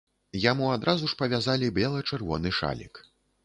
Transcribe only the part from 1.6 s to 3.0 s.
бела-чырвоны шалік.